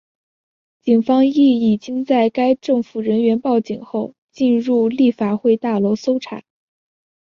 [0.81, 6.41] 警方亦已经在该政府人员报警后进入立法会大楼搜查。